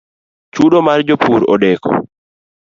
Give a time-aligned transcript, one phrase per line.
[0.53, 1.89] Chudo mar jopur odeko